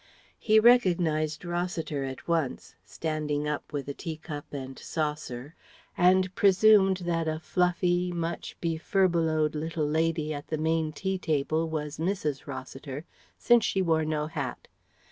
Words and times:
He 0.39 0.59
recognized 0.59 1.45
Rossiter 1.45 2.03
at 2.05 2.27
once, 2.27 2.73
standing 2.83 3.47
up 3.47 3.71
with 3.71 3.87
a 3.87 3.93
tea 3.93 4.17
cup 4.17 4.51
and 4.51 4.79
saucer, 4.79 5.53
and 5.95 6.33
presumed 6.33 7.03
that 7.05 7.27
a 7.27 7.39
fluffy, 7.39 8.11
much 8.11 8.59
be 8.59 8.77
furbelowed 8.77 9.53
little 9.53 9.87
lady 9.87 10.33
at 10.33 10.47
the 10.47 10.57
main 10.57 10.91
tea 10.91 11.19
table 11.19 11.69
was 11.69 11.99
Mrs. 11.99 12.47
Rossiter, 12.47 13.05
since 13.37 13.63
she 13.63 13.83
wore 13.83 14.03
no 14.03 14.25
hat. 14.25 14.67